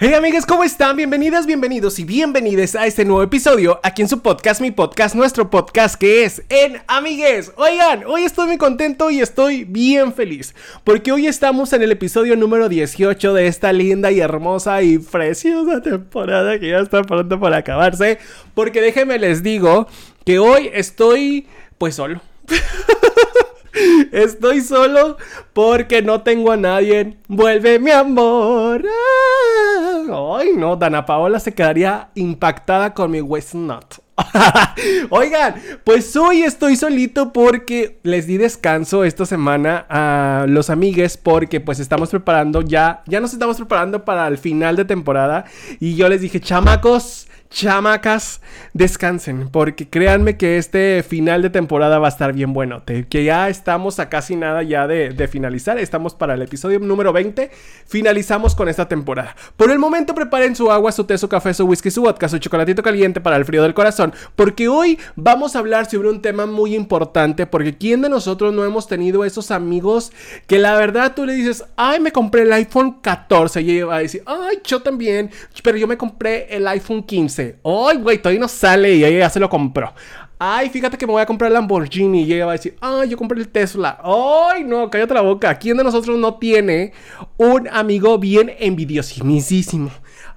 Hey 0.00 0.14
amigas, 0.14 0.46
¿cómo 0.46 0.62
están? 0.62 0.96
Bienvenidas, 0.96 1.44
bienvenidos 1.44 1.98
y 1.98 2.04
bienvenidas 2.04 2.76
a 2.76 2.86
este 2.86 3.04
nuevo 3.04 3.20
episodio 3.20 3.80
aquí 3.82 4.02
en 4.02 4.08
su 4.08 4.20
podcast, 4.20 4.60
mi 4.60 4.70
podcast, 4.70 5.16
nuestro 5.16 5.50
podcast 5.50 5.96
que 5.96 6.22
es 6.22 6.44
En 6.50 6.80
Amigues. 6.86 7.50
Oigan, 7.56 8.04
hoy 8.06 8.22
estoy 8.22 8.46
muy 8.46 8.58
contento 8.58 9.10
y 9.10 9.20
estoy 9.20 9.64
bien 9.64 10.14
feliz 10.14 10.54
porque 10.84 11.10
hoy 11.10 11.26
estamos 11.26 11.72
en 11.72 11.82
el 11.82 11.90
episodio 11.90 12.36
número 12.36 12.68
18 12.68 13.34
de 13.34 13.48
esta 13.48 13.72
linda 13.72 14.12
y 14.12 14.20
hermosa 14.20 14.82
y 14.82 14.98
preciosa 14.98 15.82
temporada 15.82 16.60
que 16.60 16.68
ya 16.68 16.78
está 16.78 17.02
pronto 17.02 17.40
por 17.40 17.52
acabarse. 17.52 18.20
Porque 18.54 18.80
déjenme 18.80 19.18
les 19.18 19.42
digo 19.42 19.88
que 20.24 20.38
hoy 20.38 20.70
estoy 20.72 21.48
pues 21.76 21.96
solo. 21.96 22.20
Estoy 24.12 24.60
solo 24.60 25.16
porque 25.52 26.02
no 26.02 26.22
tengo 26.22 26.52
a 26.52 26.56
nadie. 26.56 27.16
Vuelve 27.28 27.78
mi 27.78 27.90
amor. 27.90 28.84
Ah. 28.86 29.87
Ay, 30.10 30.50
no, 30.56 30.76
Dana 30.76 31.04
Paola 31.04 31.38
se 31.40 31.54
quedaría 31.54 32.10
impactada 32.14 32.94
con 32.94 33.10
mi 33.10 33.20
West 33.20 33.54
Not. 33.54 34.07
Oigan, 35.10 35.54
pues 35.84 36.14
hoy 36.16 36.42
estoy 36.42 36.76
solito 36.76 37.32
porque 37.32 37.98
les 38.02 38.26
di 38.26 38.36
descanso 38.36 39.04
esta 39.04 39.26
semana 39.26 39.86
a 39.88 40.46
los 40.48 40.70
amigues 40.70 41.16
porque 41.16 41.60
pues 41.60 41.80
estamos 41.80 42.10
preparando 42.10 42.62
ya, 42.62 43.02
ya 43.06 43.20
nos 43.20 43.32
estamos 43.32 43.56
preparando 43.56 44.04
para 44.04 44.26
el 44.28 44.38
final 44.38 44.76
de 44.76 44.84
temporada 44.84 45.44
y 45.80 45.94
yo 45.94 46.08
les 46.08 46.20
dije, 46.20 46.40
chamacos, 46.40 47.28
chamacas, 47.50 48.40
descansen, 48.74 49.48
porque 49.48 49.88
créanme 49.88 50.36
que 50.36 50.58
este 50.58 51.02
final 51.02 51.42
de 51.42 51.50
temporada 51.50 51.98
va 51.98 52.06
a 52.06 52.10
estar 52.10 52.32
bien 52.32 52.52
bueno. 52.52 52.82
Que 52.84 53.24
ya 53.24 53.48
estamos 53.48 53.98
a 53.98 54.08
casi 54.08 54.36
nada 54.36 54.62
ya 54.62 54.86
de, 54.86 55.28
finalizar. 55.28 55.78
Estamos 55.78 56.14
para 56.14 56.34
el 56.34 56.42
episodio 56.42 56.78
número 56.78 57.12
20. 57.12 57.50
Finalizamos 57.86 58.54
con 58.54 58.68
esta 58.68 58.88
temporada. 58.88 59.34
Por 59.56 59.70
el 59.70 59.78
momento, 59.78 60.14
preparen 60.14 60.56
su 60.56 60.70
agua, 60.70 60.92
su 60.92 61.04
té, 61.04 61.18
su 61.18 61.28
café, 61.28 61.54
su 61.54 61.66
whisky, 61.66 61.90
su 61.90 62.02
vodka, 62.02 62.28
su 62.28 62.38
chocolatito 62.38 62.82
caliente 62.82 63.20
para 63.20 63.36
el 63.36 63.44
frío 63.44 63.62
del 63.62 63.74
corazón, 63.74 64.07
porque 64.36 64.68
hoy 64.68 64.98
vamos 65.16 65.56
a 65.56 65.60
hablar 65.60 65.88
sobre 65.90 66.10
un 66.10 66.22
tema 66.22 66.46
muy 66.46 66.74
importante. 66.74 67.46
Porque 67.46 67.76
¿quién 67.76 68.02
de 68.02 68.08
nosotros 68.08 68.52
no 68.52 68.64
hemos 68.64 68.86
tenido 68.86 69.24
esos 69.24 69.50
amigos 69.50 70.12
que 70.46 70.58
la 70.58 70.76
verdad 70.76 71.14
tú 71.14 71.26
le 71.26 71.34
dices, 71.34 71.64
ay, 71.76 72.00
me 72.00 72.12
compré 72.12 72.42
el 72.42 72.52
iPhone 72.52 73.00
14? 73.00 73.62
Y 73.62 73.70
ella 73.70 73.86
va 73.86 73.96
a 73.96 74.00
decir, 74.00 74.22
ay, 74.26 74.58
yo 74.64 74.82
también, 74.82 75.30
pero 75.62 75.76
yo 75.76 75.86
me 75.86 75.96
compré 75.96 76.46
el 76.54 76.66
iPhone 76.68 77.02
15. 77.02 77.58
Ay, 77.64 77.96
güey, 77.98 78.18
todavía 78.18 78.40
no 78.40 78.48
sale 78.48 78.94
y 78.94 79.04
ella 79.04 79.18
ya 79.20 79.30
se 79.30 79.40
lo 79.40 79.48
compró. 79.48 79.92
Ay, 80.40 80.70
fíjate 80.70 80.96
que 80.96 81.04
me 81.04 81.12
voy 81.12 81.22
a 81.22 81.26
comprar 81.26 81.48
el 81.48 81.54
Lamborghini. 81.54 82.22
Y 82.22 82.32
ella 82.32 82.46
va 82.46 82.52
a 82.52 82.56
decir, 82.56 82.76
ay, 82.80 83.08
yo 83.08 83.16
compré 83.16 83.40
el 83.40 83.48
Tesla. 83.48 83.98
Ay, 84.02 84.62
no, 84.62 84.88
cállate 84.88 85.14
la 85.14 85.20
boca. 85.20 85.58
¿Quién 85.58 85.76
de 85.76 85.82
nosotros 85.82 86.16
no 86.16 86.34
tiene 86.34 86.92
un 87.36 87.68
amigo 87.68 88.18
bien 88.18 88.52
envidiosimísimo? 88.58 89.90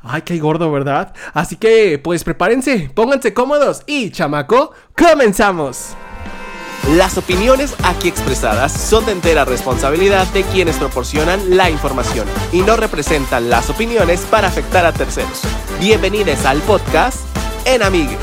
Ay, 0.04 0.24
qué 0.24 0.40
gordo, 0.40 0.72
¿verdad? 0.72 1.14
Así 1.34 1.58
que, 1.58 2.00
pues 2.00 2.24
prepárense, 2.24 2.90
pónganse 2.94 3.36
cómodos 3.36 3.84
y, 3.86 4.10
chamaco, 4.10 4.72
comenzamos. 4.98 5.90
Las 6.98 7.20
opiniones 7.20 7.76
aquí 7.84 8.08
expresadas 8.08 8.72
son 8.74 9.06
de 9.06 9.12
entera 9.12 9.46
responsabilidad 9.46 10.26
de 10.34 10.42
quienes 10.42 10.78
proporcionan 10.78 11.56
la 11.56 11.70
información 11.70 12.26
y 12.52 12.62
no 12.62 12.76
representan 12.78 13.52
las 13.52 13.70
opiniones 13.70 14.22
para 14.22 14.48
afectar 14.48 14.86
a 14.86 14.92
terceros. 14.92 15.42
Bienvenidos 15.80 16.44
al 16.46 16.58
podcast 16.62 17.20
En 17.66 17.84
Amigues. 17.84 18.18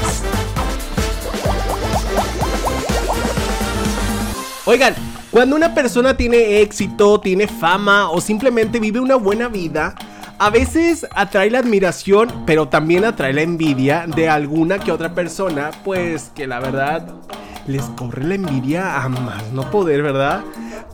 Oigan, 4.64 4.96
cuando 5.30 5.54
una 5.54 5.72
persona 5.72 6.16
tiene 6.16 6.60
éxito, 6.60 7.20
tiene 7.20 7.46
fama 7.46 8.10
o 8.10 8.20
simplemente 8.20 8.80
vive 8.80 8.98
una 8.98 9.14
buena 9.14 9.46
vida, 9.48 9.94
a 10.38 10.50
veces 10.50 11.06
atrae 11.14 11.50
la 11.50 11.58
admiración, 11.58 12.44
pero 12.46 12.68
también 12.68 13.04
atrae 13.04 13.32
la 13.32 13.42
envidia 13.42 14.06
de 14.06 14.28
alguna 14.28 14.78
que 14.78 14.92
otra 14.92 15.14
persona, 15.14 15.70
pues 15.84 16.30
que 16.34 16.46
la 16.46 16.60
verdad 16.60 17.08
les 17.66 17.82
corre 17.96 18.24
la 18.24 18.34
envidia 18.34 19.02
a 19.02 19.08
más 19.08 19.52
no 19.52 19.70
poder, 19.70 20.02
¿verdad? 20.02 20.42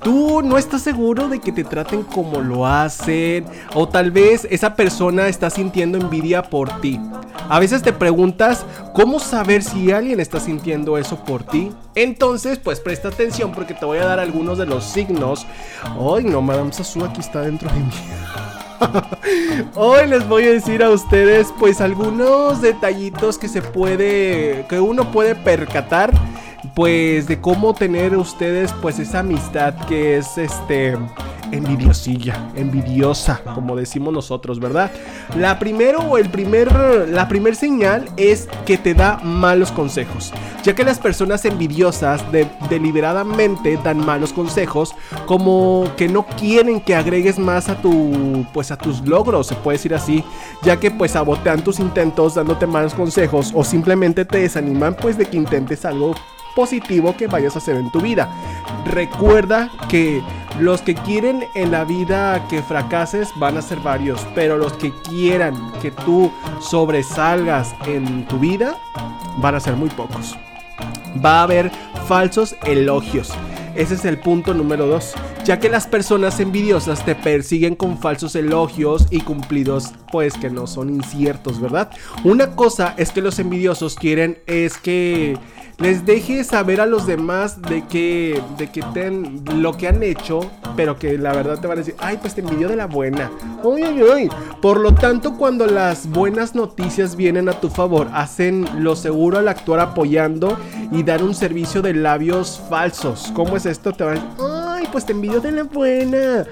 Tú 0.03 0.43
no 0.43 0.59
estás 0.59 0.83
seguro 0.83 1.29
de 1.29 1.41
que 1.41 1.53
te 1.53 1.63
traten 1.63 2.03
como 2.03 2.41
lo 2.41 2.67
hacen 2.67 3.47
o 3.75 3.89
tal 3.89 4.11
vez 4.11 4.47
esa 4.51 4.75
persona 4.75 5.29
está 5.29 5.51
sintiendo 5.51 5.99
envidia 5.99 6.43
por 6.43 6.81
ti. 6.81 7.01
A 7.49 7.59
veces 7.59 7.83
te 7.83 7.93
preguntas 7.93 8.67
cómo 8.93 9.21
saber 9.21 9.63
si 9.63 9.93
alguien 9.93 10.21
está 10.21 10.41
sintiendo 10.41 10.99
eso 10.99 11.25
por 11.25 11.45
ti. 11.45 11.71
Entonces, 11.95 12.59
pues 12.59 12.81
presta 12.81 13.09
atención 13.09 13.53
porque 13.53 13.75
te 13.75 13.85
voy 13.85 13.99
a 13.99 14.07
dar 14.07 14.19
algunos 14.19 14.59
de 14.59 14.67
los 14.67 14.85
signos. 14.85 15.47
Ay, 15.83 16.25
no, 16.25 16.43
Madame 16.43 16.73
Sasu 16.73 17.05
aquí 17.05 17.21
está 17.21 17.43
dentro 17.43 17.71
de 17.71 17.81
mí. 17.81 17.91
Hoy 19.75 20.07
les 20.07 20.27
voy 20.29 20.45
a 20.45 20.53
decir 20.53 20.83
a 20.83 20.91
ustedes 20.91 21.53
pues 21.59 21.81
algunos 21.81 22.61
detallitos 22.61 23.39
que 23.39 23.49
se 23.49 23.63
puede 23.63 24.67
que 24.69 24.81
uno 24.81 25.11
puede 25.11 25.35
percatar 25.35 26.13
pues 26.75 27.27
de 27.27 27.41
cómo 27.41 27.75
tener 27.75 28.17
ustedes 28.17 28.73
pues 28.81 28.99
esa 28.99 29.21
amistad 29.21 29.75
que 29.87 30.17
es 30.17 30.39
este 30.39 30.97
envidiosilla, 31.53 32.51
envidiosa, 32.55 33.41
como 33.55 33.77
decimos 33.77 34.13
nosotros, 34.13 34.61
¿verdad? 34.61 34.91
La 35.37 35.59
primero 35.59 36.01
o 36.01 36.19
el 36.19 36.29
primer 36.31 36.73
la 37.09 37.29
primer 37.29 37.57
señal 37.57 38.09
es 38.17 38.49
que 38.67 38.79
te 38.79 38.95
da 38.95 39.19
malos 39.23 39.73
consejos, 39.73 40.33
ya 40.63 40.75
que 40.75 40.85
las 40.85 40.99
personas 40.99 41.45
envidiosas 41.45 42.23
deliberadamente 42.69 43.79
dan 43.83 44.05
malos 44.05 44.33
consejos, 44.33 44.95
como 45.27 45.91
que 45.97 46.09
no 46.09 46.27
quieren 46.27 46.81
que 46.81 46.95
agregues 46.95 47.39
más 47.39 47.69
a 47.69 47.81
tu 47.81 48.47
pues 48.53 48.71
a 48.71 48.77
tus 48.77 49.01
logros, 49.07 49.47
se 49.47 49.55
puede 49.55 49.79
decir 49.79 49.95
así, 49.95 50.25
ya 50.63 50.79
que 50.79 50.91
pues 50.91 51.13
sabotean 51.13 51.63
tus 51.63 51.81
intentos 51.81 52.35
dándote 52.35 52.67
malos 52.67 52.95
consejos 52.95 53.53
o 53.55 53.65
simplemente 53.65 54.25
te 54.25 54.39
desaniman 54.39 54.95
pues 54.95 55.19
de 55.19 55.27
que 55.27 55.37
intentes 55.37 55.85
algo 55.85 56.15
positivo 56.55 57.17
que 57.17 57.27
vayas 57.27 57.55
a 57.55 57.59
hacer 57.59 57.77
en 57.77 57.91
tu 57.91 58.01
vida. 58.01 58.31
Recuerda 58.87 59.71
que 59.89 60.23
los 60.59 60.83
que 60.83 60.95
quieren 60.95 61.45
en 61.55 61.71
la 61.71 61.85
vida 61.85 62.47
que 62.49 62.63
fracases 62.63 63.29
van 63.37 63.57
a 63.57 63.63
ser 63.63 63.81
varios, 63.81 64.25
pero 64.35 64.57
los 64.57 64.73
que 64.75 64.93
quieran 65.09 65.73
que 65.83 65.91
tú 65.91 66.31
sobresalgas 66.61 67.75
en 67.87 68.27
tu 68.29 68.39
vida 68.39 68.77
van 69.39 69.55
a 69.55 69.61
ser 69.61 69.75
muy 69.75 69.91
pocos. 69.91 70.37
Va 71.25 71.41
a 71.41 71.43
haber 71.43 71.71
falsos 72.07 72.55
elogios. 72.65 73.33
Ese 73.75 73.95
es 73.95 74.05
el 74.05 74.19
punto 74.19 74.55
número 74.55 74.87
dos, 74.87 75.15
ya 75.45 75.59
que 75.59 75.69
las 75.69 75.89
personas 75.89 76.39
envidiosas 76.39 77.05
te 77.05 77.17
persiguen 77.17 77.75
con 77.75 77.99
falsos 77.99 78.37
elogios 78.37 79.09
y 79.11 79.21
cumplidos 79.21 79.93
pues 80.13 80.35
que 80.35 80.49
no 80.49 80.69
son 80.69 80.91
inciertos, 80.91 81.61
¿verdad? 81.61 81.91
Una 82.23 82.55
cosa 82.55 82.95
es 82.97 83.11
que 83.11 83.21
los 83.21 83.41
envidiosos 83.41 83.97
quieren 83.97 84.39
es 84.47 84.79
que 84.79 85.37
les 85.79 86.07
deje 86.07 86.45
saber 86.45 86.81
a 86.81 86.87
los 86.87 87.07
demás 87.07 87.61
de 87.61 87.85
que, 87.87 88.41
de 88.59 88.71
que 88.71 88.83
ten, 88.95 89.45
lo 89.57 89.77
que 89.77 89.89
han 89.89 90.03
hecho, 90.03 90.41
pero 90.77 90.99
que 90.99 91.19
la 91.19 91.33
verdad 91.33 91.61
te 91.61 91.67
van 91.67 91.79
a 91.79 91.81
decir, 91.81 91.97
ay, 91.99 92.19
pues 92.21 92.35
te 92.35 92.41
envidio 92.41 92.69
de 92.69 92.77
la 92.77 92.87
buena. 92.87 93.31
Uy, 93.63 93.83
uy, 93.83 94.03
uy. 94.03 94.31
Por 94.63 94.81
lo 94.81 94.95
tanto, 94.95 95.35
cuando 95.37 95.67
las 95.67 96.09
buenas 96.09 96.55
noticias 96.55 97.17
vienen 97.17 97.49
a 97.49 97.61
tu 97.61 97.69
favor, 97.69 98.09
hacen 98.13 98.67
lo 98.79 98.95
seguro 98.97 99.39
al 99.39 99.49
actuar 99.49 99.81
apoyando 99.81 100.57
y 100.93 101.03
dar 101.03 101.23
un 101.23 101.35
servicio 101.35 101.83
de 101.83 101.95
labios 101.95 102.61
falsos. 102.69 103.31
¿Cómo 103.35 103.57
es 103.57 103.67
esto? 103.67 103.93
Te 103.93 104.05
van 104.05 104.19
a 104.19 104.21
decir, 104.21 104.31
ay, 104.41 104.89
pues 104.93 105.05
te 105.05 105.13
envidio 105.13 105.41
de 105.41 105.53
la 105.53 105.65
buena. 105.65 106.47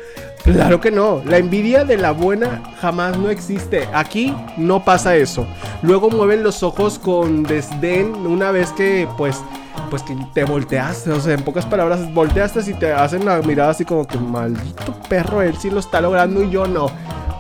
Claro 0.45 0.81
que 0.81 0.91
no, 0.91 1.23
la 1.25 1.39
envidia 1.39 1.85
de 1.85 1.97
la 1.97 2.11
buena 2.11 2.63
jamás 2.81 3.17
no 3.17 3.31
existe. 3.31 3.89
Aquí 3.93 4.35
no 4.57 4.85
pasa 4.85 5.15
eso. 5.15 5.47
Luego 5.83 6.11
mueven 6.11 6.43
los 6.43 6.63
ojos 6.63 6.99
con 6.99 7.45
desdén 7.45 8.15
una 8.27 8.51
vez 8.51 8.73
que 8.73 9.09
pues 9.17 9.41
pues 9.89 10.03
que 10.03 10.17
te 10.33 10.45
volteaste, 10.45 11.11
o 11.11 11.21
sea, 11.21 11.35
en 11.35 11.43
pocas 11.43 11.67
palabras 11.67 12.13
volteaste 12.13 12.61
y 12.71 12.75
te 12.75 12.93
hacen 12.93 13.27
la 13.27 13.41
mirada 13.43 13.71
así 13.71 13.85
como 13.85 14.07
que 14.07 14.19
maldito 14.19 14.95
perro, 15.09 15.43
él 15.43 15.55
sí 15.59 15.71
lo 15.71 15.81
está 15.81 16.01
logrando 16.01 16.43
y 16.43 16.51
yo 16.51 16.67
no. 16.67 16.87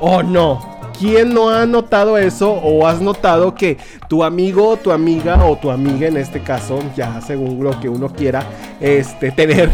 Oh, 0.00 0.22
no. 0.22 0.60
¿Quién 0.98 1.32
no 1.32 1.48
ha 1.48 1.64
notado 1.64 2.18
eso 2.18 2.52
o 2.52 2.86
has 2.86 3.00
notado 3.00 3.54
que 3.54 3.78
tu 4.08 4.22
amigo, 4.22 4.76
tu 4.76 4.92
amiga 4.92 5.42
o 5.44 5.56
tu 5.56 5.70
amiga 5.70 6.06
en 6.06 6.16
este 6.16 6.40
caso, 6.40 6.78
ya 6.94 7.20
según 7.22 7.64
lo 7.64 7.80
que 7.80 7.88
uno 7.88 8.08
quiera 8.10 8.44
este 8.80 9.32
tener 9.32 9.70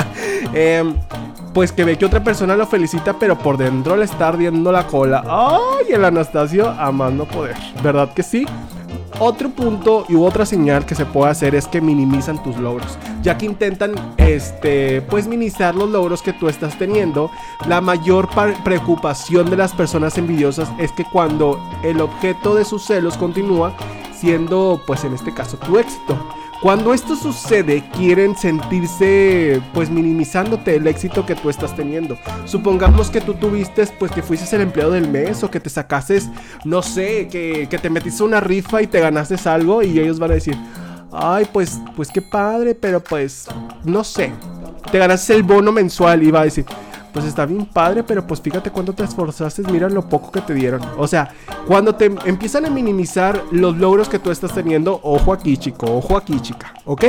eh, 0.54 0.84
pues 1.52 1.72
que 1.72 1.84
ve 1.84 1.96
que 1.96 2.06
otra 2.06 2.22
persona 2.22 2.56
lo 2.56 2.66
felicita, 2.66 3.14
pero 3.18 3.38
por 3.38 3.56
dentro 3.56 3.96
le 3.96 4.04
está 4.04 4.28
ardiendo 4.28 4.72
la 4.72 4.86
cola. 4.86 5.24
¡Ay! 5.26 5.92
El 5.92 6.04
Anastasio 6.04 6.68
a 6.68 6.92
más 6.92 7.12
no 7.12 7.24
poder. 7.24 7.56
¿Verdad 7.82 8.12
que 8.12 8.22
sí? 8.22 8.46
Otro 9.20 9.50
punto 9.50 10.04
y 10.08 10.14
otra 10.14 10.46
señal 10.46 10.86
que 10.86 10.94
se 10.94 11.04
puede 11.04 11.32
hacer 11.32 11.56
es 11.56 11.66
que 11.66 11.80
minimizan 11.80 12.40
tus 12.40 12.56
logros, 12.56 12.96
ya 13.20 13.36
que 13.36 13.46
intentan 13.46 13.94
este 14.16 15.02
pues 15.02 15.26
minimizar 15.26 15.74
los 15.74 15.90
logros 15.90 16.22
que 16.22 16.32
tú 16.32 16.48
estás 16.48 16.78
teniendo. 16.78 17.28
La 17.66 17.80
mayor 17.80 18.28
preocupación 18.62 19.50
de 19.50 19.56
las 19.56 19.72
personas 19.72 20.16
envidiosas 20.18 20.70
es 20.78 20.92
que 20.92 21.04
cuando 21.04 21.60
el 21.82 22.00
objeto 22.00 22.54
de 22.54 22.64
sus 22.64 22.84
celos 22.84 23.16
continúa 23.16 23.72
siendo 24.12 24.80
pues 24.86 25.02
en 25.02 25.14
este 25.14 25.34
caso 25.34 25.56
tu 25.56 25.78
éxito, 25.78 26.16
Cuando 26.60 26.92
esto 26.92 27.14
sucede, 27.14 27.84
quieren 27.96 28.36
sentirse 28.36 29.62
pues 29.72 29.90
minimizándote 29.90 30.74
el 30.74 30.88
éxito 30.88 31.24
que 31.24 31.36
tú 31.36 31.50
estás 31.50 31.76
teniendo. 31.76 32.18
Supongamos 32.46 33.10
que 33.10 33.20
tú 33.20 33.34
tuviste 33.34 33.86
pues 33.98 34.10
que 34.10 34.22
fuiste 34.22 34.56
el 34.56 34.62
empleado 34.62 34.92
del 34.92 35.08
mes 35.08 35.44
o 35.44 35.50
que 35.50 35.60
te 35.60 35.70
sacases, 35.70 36.28
no 36.64 36.82
sé, 36.82 37.28
que, 37.28 37.68
que 37.70 37.78
te 37.78 37.90
metiste 37.90 38.24
una 38.24 38.40
rifa 38.40 38.82
y 38.82 38.88
te 38.88 38.98
ganaste 38.98 39.36
algo 39.48 39.82
y 39.82 40.00
ellos 40.00 40.18
van 40.18 40.32
a 40.32 40.34
decir, 40.34 40.56
ay 41.12 41.46
pues, 41.52 41.80
pues 41.94 42.08
qué 42.08 42.22
padre, 42.22 42.74
pero 42.74 43.02
pues 43.04 43.46
no 43.84 44.02
sé. 44.02 44.32
Te 44.90 44.98
ganaste 44.98 45.34
el 45.34 45.44
bono 45.44 45.70
mensual 45.70 46.24
y 46.24 46.32
va 46.32 46.40
a 46.40 46.44
decir, 46.44 46.64
pues 47.12 47.24
está 47.24 47.46
bien 47.46 47.66
padre, 47.66 48.02
pero 48.02 48.26
pues 48.26 48.40
fíjate 48.40 48.70
cuánto 48.70 48.92
te 48.92 49.04
esforzaste, 49.04 49.62
mira 49.70 49.88
lo 49.88 50.08
poco 50.08 50.30
que 50.30 50.40
te 50.40 50.54
dieron. 50.54 50.80
O 50.96 51.06
sea, 51.06 51.30
cuando 51.66 51.94
te 51.94 52.06
empiezan 52.26 52.66
a 52.66 52.70
minimizar 52.70 53.42
los 53.50 53.76
logros 53.76 54.08
que 54.08 54.18
tú 54.18 54.30
estás 54.30 54.54
teniendo, 54.54 55.00
ojo 55.02 55.32
aquí, 55.32 55.56
chico, 55.56 55.86
ojo 55.86 56.16
aquí, 56.16 56.40
chica, 56.40 56.74
¿ok? 56.84 57.04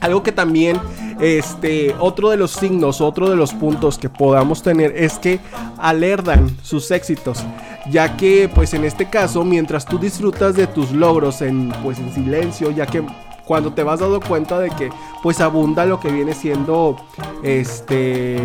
Algo 0.00 0.22
que 0.22 0.30
también, 0.30 0.80
este, 1.20 1.94
otro 1.98 2.30
de 2.30 2.36
los 2.36 2.52
signos, 2.52 3.00
otro 3.00 3.28
de 3.28 3.34
los 3.34 3.52
puntos 3.52 3.98
que 3.98 4.08
podamos 4.08 4.62
tener 4.62 4.96
es 4.96 5.18
que 5.18 5.40
alertan 5.76 6.56
sus 6.62 6.90
éxitos, 6.92 7.44
ya 7.90 8.16
que, 8.16 8.48
pues 8.54 8.74
en 8.74 8.84
este 8.84 9.10
caso, 9.10 9.44
mientras 9.44 9.84
tú 9.84 9.98
disfrutas 9.98 10.54
de 10.54 10.68
tus 10.68 10.92
logros 10.92 11.42
en, 11.42 11.72
pues 11.82 11.98
en 11.98 12.14
silencio, 12.14 12.70
ya 12.70 12.86
que 12.86 13.02
cuando 13.48 13.72
te 13.72 13.82
vas 13.82 13.98
dando 13.98 14.20
cuenta 14.20 14.60
de 14.60 14.68
que 14.68 14.90
pues 15.22 15.40
abunda 15.40 15.86
lo 15.86 15.98
que 15.98 16.12
viene 16.12 16.34
siendo 16.34 16.96
este 17.42 18.36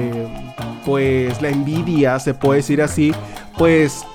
pues 0.86 1.42
la 1.42 1.50
envidia, 1.50 2.20
se 2.20 2.34
puede 2.34 2.58
decir 2.62 2.82
así, 2.82 3.14
pues 3.58 4.06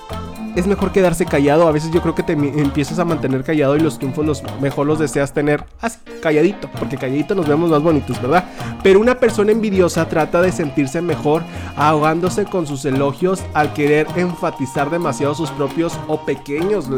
es 0.56 0.66
mejor 0.66 0.92
quedarse 0.92 1.24
callado. 1.26 1.68
A 1.68 1.72
veces 1.72 1.90
yo 1.90 2.02
creo 2.02 2.14
que 2.14 2.22
te 2.22 2.32
empiezas 2.32 2.98
a 2.98 3.04
mantener 3.04 3.44
callado 3.44 3.76
y 3.76 3.80
los 3.80 3.98
triunfos 3.98 4.26
los 4.26 4.42
mejor 4.60 4.86
los 4.86 4.98
deseas 4.98 5.32
tener 5.32 5.64
así, 5.80 5.98
calladito, 6.20 6.68
porque 6.78 6.96
calladito 6.96 7.34
nos 7.34 7.46
vemos 7.46 7.70
más 7.70 7.82
bonitos, 7.82 8.20
¿verdad? 8.20 8.44
Pero 8.82 9.00
una 9.00 9.16
persona 9.16 9.52
envidiosa 9.52 10.08
trata 10.08 10.40
de 10.42 10.52
sentirse 10.52 11.00
mejor 11.00 11.42
ahogándose 11.76 12.44
con 12.44 12.66
sus 12.66 12.84
elogios 12.84 13.42
al 13.54 13.72
querer 13.72 14.06
enfatizar 14.16 14.90
demasiado 14.90 15.34
sus 15.34 15.50
propios 15.50 15.98
o 16.08 16.24
pequeños 16.24 16.88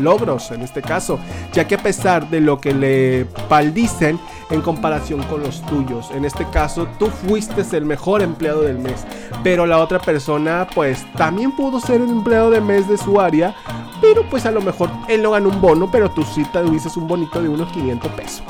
logros 0.00 0.50
en 0.50 0.62
este 0.62 0.82
caso, 0.82 1.18
ya 1.52 1.66
que 1.66 1.74
a 1.74 1.82
pesar 1.82 2.28
de 2.30 2.40
lo 2.40 2.60
que 2.60 2.74
le 2.74 3.26
paldicen 3.48 4.18
en 4.50 4.60
comparación 4.60 5.22
con 5.24 5.42
los 5.42 5.62
tuyos, 5.66 6.10
en 6.12 6.24
este 6.24 6.44
caso 6.50 6.88
tú 6.98 7.06
fuiste 7.06 7.60
el 7.76 7.84
mejor 7.84 8.22
empleado 8.22 8.62
del 8.62 8.78
mes, 8.78 9.06
pero 9.42 9.66
la 9.66 9.78
otra 9.78 9.98
persona 9.98 10.66
pues 10.74 11.06
también 11.14 11.52
pudo 11.52 11.80
ser 11.80 12.00
el 12.00 12.08
empleado 12.08 12.50
del 12.50 12.62
mes 12.62 12.88
de 12.88 12.98
su 12.98 13.20
área, 13.20 13.54
pero 14.00 14.24
pues 14.28 14.46
a 14.46 14.50
lo 14.50 14.60
mejor 14.60 14.90
él 15.08 15.22
no 15.22 15.32
ganó 15.32 15.50
un 15.50 15.60
bono, 15.60 15.90
pero 15.90 16.10
tú 16.10 16.22
sí 16.24 16.44
te 16.52 16.62
dices 16.64 16.96
un 16.96 17.06
bonito 17.06 17.40
de 17.42 17.48
unos 17.48 17.70
500 17.72 18.12
pesos. 18.12 18.42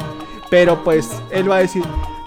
Pero 0.49 0.83
pues 0.83 1.11
él 1.31 1.51
va 1.51 1.57
a 1.57 1.61
decir, 1.61 1.85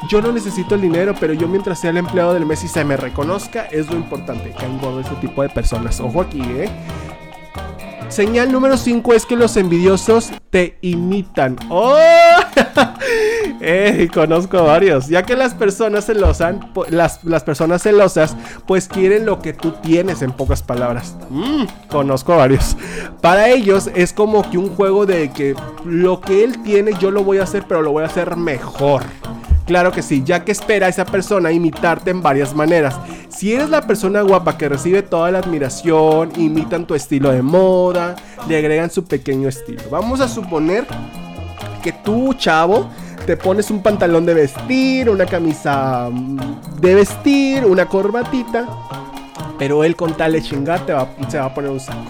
yo 0.10 0.22
no 0.22 0.32
necesito 0.32 0.76
el 0.76 0.82
dinero, 0.82 1.14
pero 1.20 1.34
yo 1.34 1.48
mientras 1.48 1.80
sea 1.80 1.90
el 1.90 1.98
empleado 1.98 2.34
del 2.34 2.46
mes 2.46 2.64
y 2.64 2.68
se 2.68 2.84
me 2.86 2.98
reconozca, 2.98 3.66
es 3.66 3.90
lo 3.90 3.96
importante. 3.96 4.52
Que 4.52 4.66
engordo 4.66 5.02
ese 5.02 5.16
tipo 5.16 5.42
de 5.42 5.50
personas. 5.50 6.00
Ojo 6.00 6.22
aquí, 6.22 6.42
¿eh? 6.42 6.70
Señal 8.14 8.52
número 8.52 8.78
5 8.78 9.12
es 9.16 9.26
que 9.26 9.36
los 9.36 9.58
envidiosos 9.58 10.32
te 10.52 10.78
imitan. 10.82 11.58
¡Oh! 11.68 11.98
eh, 13.60 14.08
conozco 14.14 14.64
varios. 14.64 15.08
Ya 15.08 15.24
que 15.24 15.36
las 15.36 15.56
personas 15.56 16.06
celosas, 16.06 16.58
las, 16.90 17.24
las, 17.24 17.44
personas 17.44 17.82
celosas, 17.82 18.36
pues 18.68 18.88
quieren 18.88 19.26
lo 19.26 19.40
que 19.40 19.54
tú 19.54 19.72
tienes, 19.82 20.22
en 20.22 20.32
pocas 20.32 20.62
palabras. 20.62 21.16
Mm, 21.32 21.64
conozco 21.90 22.38
varios. 22.38 22.78
Para 23.20 23.50
ellos 23.50 23.90
es 23.96 24.14
como 24.14 24.48
que 24.48 24.60
un 24.60 24.70
juego 24.76 25.08
de 25.08 25.32
que 25.32 25.56
lo 25.84 26.22
que 26.22 26.44
él 26.44 26.62
tiene 26.62 26.92
yo 27.00 27.10
lo 27.10 27.24
voy 27.24 27.40
a 27.40 27.44
hacer, 27.44 27.66
pero 27.68 27.82
lo 27.82 27.94
voy 27.94 28.04
a 28.04 28.08
hacer 28.08 28.36
mejor. 28.36 29.02
Claro 29.66 29.94
que 29.94 30.02
sí, 30.02 30.24
ya 30.26 30.44
que 30.44 30.52
espera 30.52 30.88
a 30.88 30.90
esa 30.90 31.06
persona 31.06 31.52
imitarte 31.52 32.12
en 32.12 32.22
varias 32.22 32.54
maneras. 32.54 33.00
Si 33.30 33.54
eres 33.54 33.70
la 33.70 33.88
persona 33.88 34.22
guapa 34.22 34.58
que 34.58 34.68
recibe 34.68 35.04
toda 35.04 35.32
la 35.32 35.40
admiración, 35.40 36.34
imitan 36.36 36.86
tu 36.86 36.96
estilo 36.96 37.32
de 37.32 37.42
moda, 37.42 38.16
le 38.48 38.58
agregan 38.58 38.90
su 38.92 39.06
pequeño 39.06 39.48
estilo. 39.48 39.82
Vamos 39.90 40.20
a 40.20 40.28
suponer 40.28 40.86
que 41.82 41.94
tú, 41.94 42.34
chavo, 42.34 42.90
te 43.26 43.38
pones 43.38 43.72
un 43.72 43.82
pantalón 43.82 44.26
de 44.26 44.34
vestir, 44.34 45.10
una 45.10 45.26
camisa 45.26 46.10
mm, 46.12 46.82
de 46.82 46.96
vestir, 46.96 47.66
una 47.66 47.86
corbatita, 47.86 48.68
pero 49.58 49.86
él 49.86 49.96
con 49.96 50.14
tal 50.16 50.34
de 50.34 50.42
chingar 50.42 50.86
te 50.86 50.92
va, 50.92 51.08
se 51.30 51.40
va 51.40 51.46
a 51.46 51.54
poner 51.54 51.72
un 51.72 51.80
saco. 51.80 52.02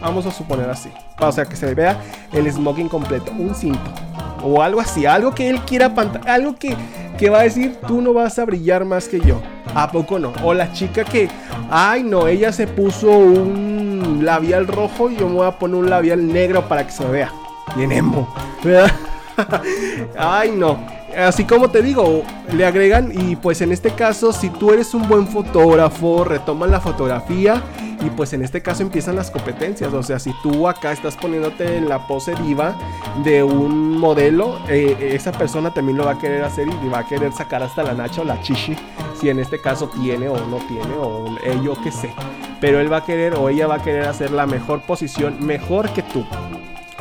Vamos 0.00 0.26
a 0.26 0.30
suponer 0.30 0.70
así. 0.70 0.90
O 1.18 1.32
sea, 1.32 1.44
que 1.44 1.56
se 1.56 1.74
vea 1.74 2.00
el 2.32 2.50
smoking 2.50 2.88
completo, 2.88 3.32
un 3.32 3.54
cinto. 3.54 3.90
O 4.42 4.62
algo 4.62 4.80
así, 4.80 5.06
algo 5.06 5.34
que 5.34 5.50
él 5.50 5.60
quiera, 5.60 5.92
algo 6.26 6.56
que 6.56 6.76
¿Qué 7.20 7.28
va 7.28 7.40
a 7.40 7.42
decir, 7.42 7.76
tú 7.86 8.00
no 8.00 8.14
vas 8.14 8.38
a 8.38 8.46
brillar 8.46 8.86
más 8.86 9.06
que 9.06 9.20
yo. 9.20 9.42
¿A 9.74 9.92
poco 9.92 10.18
no? 10.18 10.32
O 10.42 10.54
la 10.54 10.72
chica 10.72 11.04
que, 11.04 11.28
ay 11.68 12.02
no, 12.02 12.26
ella 12.26 12.50
se 12.50 12.66
puso 12.66 13.10
un 13.10 14.20
labial 14.22 14.66
rojo 14.66 15.10
y 15.10 15.16
yo 15.16 15.28
me 15.28 15.34
voy 15.34 15.46
a 15.46 15.58
poner 15.58 15.76
un 15.76 15.90
labial 15.90 16.26
negro 16.26 16.66
para 16.66 16.86
que 16.86 16.92
se 16.92 17.04
vea. 17.04 17.30
Bien 17.76 17.92
emo, 17.92 18.26
ay 20.18 20.52
no. 20.52 20.78
Así 21.14 21.44
como 21.44 21.68
te 21.68 21.82
digo, 21.82 22.22
le 22.54 22.64
agregan 22.64 23.12
y 23.12 23.36
pues 23.36 23.60
en 23.60 23.72
este 23.72 23.90
caso, 23.90 24.32
si 24.32 24.48
tú 24.48 24.72
eres 24.72 24.94
un 24.94 25.06
buen 25.06 25.26
fotógrafo, 25.26 26.24
retoman 26.24 26.70
la 26.70 26.80
fotografía 26.80 27.62
y 28.00 28.10
pues 28.10 28.32
en 28.32 28.42
este 28.42 28.62
caso 28.62 28.82
empiezan 28.82 29.16
las 29.16 29.30
competencias. 29.30 29.92
O 29.92 30.02
sea, 30.02 30.18
si 30.18 30.32
tú 30.42 30.68
acá 30.68 30.92
estás 30.92 31.16
poniéndote 31.16 31.76
en 31.76 31.88
la 31.88 32.06
pose 32.06 32.34
diva 32.34 32.76
de 33.24 33.42
un 33.42 33.98
modelo, 33.98 34.58
eh, 34.68 35.12
esa 35.12 35.32
persona 35.32 35.72
también 35.72 35.98
lo 35.98 36.04
va 36.04 36.12
a 36.12 36.18
querer 36.18 36.42
hacer 36.44 36.68
y 36.68 36.88
va 36.88 37.00
a 37.00 37.06
querer 37.06 37.32
sacar 37.32 37.62
hasta 37.62 37.82
la 37.82 37.94
nacha 37.94 38.22
o 38.22 38.24
la 38.24 38.40
chichi. 38.42 38.76
Si 39.20 39.28
en 39.28 39.38
este 39.38 39.60
caso 39.60 39.88
tiene 39.88 40.28
o 40.28 40.46
no 40.46 40.56
tiene, 40.66 40.94
o 40.98 41.26
ello 41.44 41.74
que 41.82 41.92
sé. 41.92 42.10
Pero 42.60 42.80
él 42.80 42.92
va 42.92 42.98
a 42.98 43.04
querer 43.04 43.34
o 43.34 43.48
ella 43.48 43.66
va 43.66 43.76
a 43.76 43.82
querer 43.82 44.04
hacer 44.04 44.30
la 44.30 44.46
mejor 44.46 44.80
posición, 44.82 45.44
mejor 45.44 45.90
que 45.90 46.02
tú 46.02 46.24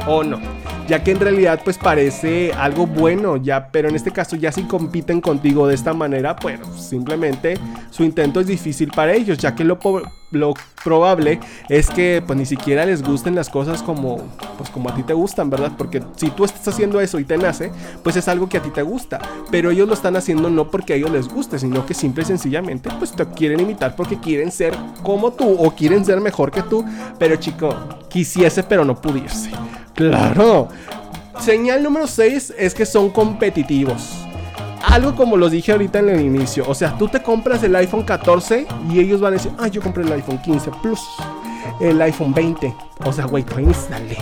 o 0.07 0.23
no. 0.23 0.39
Ya 0.89 1.03
que 1.03 1.11
en 1.11 1.19
realidad 1.19 1.61
pues 1.63 1.77
parece 1.77 2.51
algo 2.51 2.87
bueno, 2.87 3.37
ya, 3.37 3.69
pero 3.71 3.89
en 3.89 3.95
este 3.95 4.09
caso 4.09 4.35
ya 4.35 4.51
si 4.51 4.63
compiten 4.63 5.21
contigo 5.21 5.67
de 5.67 5.75
esta 5.75 5.93
manera, 5.93 6.35
pues 6.35 6.59
simplemente 6.75 7.59
su 7.91 8.03
intento 8.03 8.39
es 8.39 8.47
difícil 8.47 8.89
para 8.89 9.13
ellos, 9.13 9.37
ya 9.37 9.53
que 9.53 9.63
lo, 9.63 9.77
lo 10.31 10.53
probable 10.83 11.39
es 11.69 11.91
que 11.91 12.23
pues 12.25 12.39
ni 12.39 12.47
siquiera 12.47 12.87
les 12.87 13.03
gusten 13.03 13.35
las 13.35 13.49
cosas 13.49 13.83
como 13.83 14.17
pues 14.57 14.71
como 14.71 14.89
a 14.89 14.95
ti 14.95 15.03
te 15.03 15.13
gustan, 15.13 15.51
¿verdad? 15.51 15.73
Porque 15.77 16.01
si 16.15 16.31
tú 16.31 16.43
estás 16.43 16.67
haciendo 16.67 16.99
eso 16.99 17.19
y 17.19 17.23
te 17.23 17.37
nace, 17.37 17.71
pues 18.03 18.15
es 18.15 18.27
algo 18.27 18.49
que 18.49 18.57
a 18.57 18.63
ti 18.63 18.71
te 18.71 18.81
gusta, 18.81 19.19
pero 19.51 19.69
ellos 19.69 19.87
lo 19.87 19.93
están 19.93 20.15
haciendo 20.15 20.49
no 20.49 20.71
porque 20.71 20.93
a 20.93 20.95
ellos 20.95 21.11
les 21.11 21.27
guste, 21.27 21.59
sino 21.59 21.85
que 21.85 21.93
simple 21.93 22.23
y 22.23 22.25
sencillamente 22.25 22.89
pues 22.97 23.11
te 23.11 23.27
quieren 23.27 23.59
imitar 23.59 23.95
porque 23.95 24.19
quieren 24.19 24.51
ser 24.51 24.75
como 25.03 25.33
tú 25.33 25.55
o 25.55 25.69
quieren 25.69 26.03
ser 26.03 26.19
mejor 26.19 26.49
que 26.49 26.63
tú, 26.63 26.83
pero 27.19 27.35
chico, 27.35 27.75
quisiese 28.09 28.63
pero 28.63 28.83
no 28.83 28.99
pudiese. 28.99 29.51
Claro. 29.93 30.69
Señal 31.39 31.83
número 31.83 32.07
6 32.07 32.53
es 32.57 32.73
que 32.73 32.85
son 32.85 33.09
competitivos. 33.09 34.25
Algo 34.85 35.15
como 35.15 35.37
los 35.37 35.51
dije 35.51 35.71
ahorita 35.71 35.99
en 35.99 36.09
el 36.09 36.21
inicio. 36.21 36.65
O 36.67 36.73
sea, 36.75 36.97
tú 36.97 37.07
te 37.07 37.21
compras 37.21 37.63
el 37.63 37.75
iPhone 37.75 38.03
14 38.03 38.65
y 38.89 38.99
ellos 38.99 39.21
van 39.21 39.33
a 39.33 39.37
decir, 39.37 39.51
ah, 39.57 39.67
yo 39.67 39.81
compré 39.81 40.03
el 40.03 40.11
iPhone 40.11 40.41
15 40.41 40.71
Plus, 40.81 41.01
el 41.79 42.01
iPhone 42.01 42.33
20. 42.33 42.73
O 43.05 43.13
sea, 43.13 43.25
güey, 43.25 43.45
dale. 43.89 44.17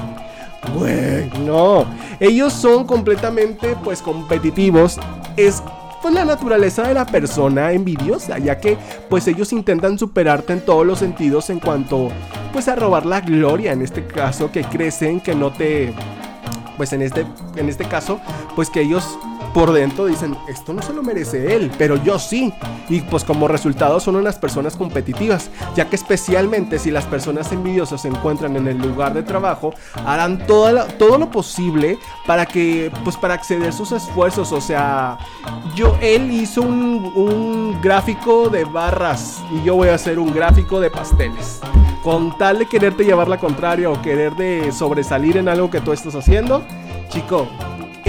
Güey, 0.75 1.29
no. 1.45 1.86
Ellos 2.19 2.53
son 2.53 2.86
completamente, 2.86 3.75
pues, 3.83 4.01
competitivos. 4.01 5.00
Es 5.38 5.63
pues 6.01 6.13
la 6.13 6.25
naturaleza 6.25 6.87
de 6.87 6.93
la 6.93 7.05
persona 7.05 7.71
envidiosa, 7.71 8.37
ya 8.37 8.59
que 8.59 8.77
pues 9.09 9.27
ellos 9.27 9.51
intentan 9.53 9.97
superarte 9.97 10.53
en 10.53 10.61
todos 10.61 10.85
los 10.85 10.99
sentidos 10.99 11.49
en 11.49 11.59
cuanto 11.59 12.09
pues 12.53 12.67
a 12.67 12.75
robar 12.75 13.05
la 13.05 13.21
gloria, 13.21 13.73
en 13.73 13.81
este 13.81 14.05
caso 14.05 14.51
que 14.51 14.63
crecen, 14.63 15.19
que 15.19 15.35
no 15.35 15.51
te 15.51 15.93
pues 16.77 16.93
en 16.93 17.01
este 17.01 17.25
en 17.55 17.69
este 17.69 17.85
caso 17.85 18.19
pues 18.55 18.69
que 18.69 18.81
ellos 18.81 19.17
por 19.53 19.71
dentro 19.71 20.05
dicen, 20.05 20.35
esto 20.47 20.73
no 20.73 20.81
se 20.81 20.93
lo 20.93 21.03
merece 21.03 21.55
él, 21.55 21.71
pero 21.77 21.95
yo 22.03 22.19
sí. 22.19 22.53
Y 22.89 23.01
pues 23.01 23.23
como 23.23 23.47
resultado 23.47 23.99
son 23.99 24.15
unas 24.15 24.37
personas 24.37 24.75
competitivas, 24.75 25.49
ya 25.75 25.89
que 25.89 25.95
especialmente 25.95 26.79
si 26.79 26.91
las 26.91 27.05
personas 27.05 27.51
envidiosas 27.51 28.01
se 28.01 28.07
encuentran 28.07 28.55
en 28.55 28.67
el 28.67 28.77
lugar 28.77 29.13
de 29.13 29.23
trabajo, 29.23 29.73
harán 30.05 30.45
todo, 30.45 30.85
todo 30.97 31.17
lo 31.17 31.29
posible 31.29 31.97
para 32.25 32.45
que, 32.45 32.91
pues 33.03 33.17
para 33.17 33.33
acceder 33.33 33.73
sus 33.73 33.91
esfuerzos. 33.91 34.51
O 34.51 34.61
sea, 34.61 35.17
yo, 35.75 35.97
él 36.01 36.31
hizo 36.31 36.61
un, 36.61 37.11
un 37.15 37.81
gráfico 37.81 38.49
de 38.49 38.65
barras 38.65 39.41
y 39.51 39.63
yo 39.63 39.75
voy 39.75 39.89
a 39.89 39.95
hacer 39.95 40.19
un 40.19 40.33
gráfico 40.33 40.79
de 40.79 40.89
pasteles. 40.89 41.61
Con 42.03 42.37
tal 42.37 42.59
de 42.59 42.67
quererte 42.67 43.03
llevar 43.03 43.27
la 43.27 43.37
contraria 43.37 43.89
o 43.89 44.01
querer 44.01 44.35
de 44.35 44.71
sobresalir 44.71 45.37
en 45.37 45.49
algo 45.49 45.69
que 45.69 45.81
tú 45.81 45.91
estás 45.91 46.15
haciendo, 46.15 46.63
chico, 47.09 47.47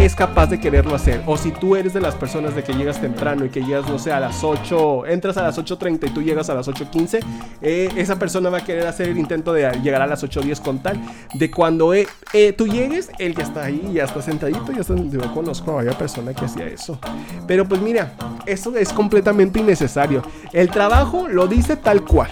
es 0.05 0.15
capaz 0.15 0.47
de 0.47 0.61
quererlo 0.61 0.95
hacer. 0.95 1.23
O 1.27 1.37
si 1.37 1.51
tú 1.51 1.75
eres 1.75 1.93
de 1.93 2.01
las 2.01 2.15
personas 2.15 2.55
de 2.55 2.63
que 2.63 2.73
llegas 2.73 3.01
temprano 3.01 3.45
y 3.45 3.49
que 3.49 3.63
llegas, 3.63 3.89
no 3.89 3.99
sé, 3.99 4.13
a 4.13 4.21
las 4.21 4.45
8, 4.45 5.07
entras 5.07 5.37
a 5.37 5.43
las 5.43 5.59
8.30 5.59 6.09
y 6.09 6.11
tú 6.11 6.23
llegas 6.23 6.49
a 6.51 6.55
las 6.55 6.69
8.15, 6.69 7.21
eh, 7.63 7.89
esa 7.97 8.19
persona 8.19 8.49
va 8.51 8.59
a 8.59 8.65
querer 8.65 8.87
hacer 8.87 9.09
el 9.09 9.19
intento 9.19 9.53
de 9.53 9.71
llegar 9.83 10.03
a 10.03 10.07
las 10.07 10.23
8.10 10.23 10.63
con 10.63 10.79
tal 10.81 11.01
de 11.35 11.51
cuando 11.51 11.95
eh, 11.95 12.07
eh, 12.33 12.53
tú 12.53 12.67
llegues, 12.67 13.11
él 13.19 13.35
ya 13.35 13.43
está 13.43 13.65
ahí, 13.65 13.91
ya 13.93 14.05
está 14.05 14.23
sentadito, 14.23 14.73
ya 14.73 14.83
está, 14.83 14.95
yo 14.95 15.35
conozco 15.35 15.73
a 15.73 15.75
varias 15.75 15.97
persona 15.97 16.33
que 16.33 16.45
hacía 16.45 16.67
eso. 16.67 16.99
Pero 17.47 17.67
pues 17.67 17.81
mira, 17.81 18.13
eso 18.47 18.77
es 18.77 18.93
completamente 18.93 19.59
innecesario. 19.59 20.23
El 20.53 20.71
trabajo 20.71 21.29
lo 21.29 21.49
dice 21.49 21.77
tal 21.77 22.05
cual, 22.05 22.31